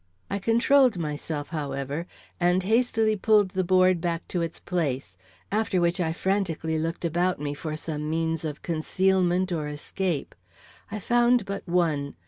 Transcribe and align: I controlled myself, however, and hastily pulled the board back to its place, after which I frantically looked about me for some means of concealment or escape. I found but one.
I 0.31 0.39
controlled 0.39 0.97
myself, 0.97 1.49
however, 1.49 2.07
and 2.39 2.63
hastily 2.63 3.15
pulled 3.15 3.49
the 3.49 3.63
board 3.63 4.01
back 4.01 4.27
to 4.29 4.41
its 4.41 4.59
place, 4.59 5.15
after 5.51 5.79
which 5.79 6.01
I 6.01 6.11
frantically 6.11 6.79
looked 6.79 7.05
about 7.05 7.39
me 7.39 7.53
for 7.53 7.77
some 7.77 8.09
means 8.09 8.43
of 8.43 8.63
concealment 8.63 9.51
or 9.51 9.67
escape. 9.67 10.33
I 10.89 10.97
found 10.97 11.45
but 11.45 11.67
one. 11.69 12.15